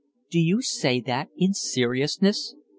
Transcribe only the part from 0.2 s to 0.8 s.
"Do you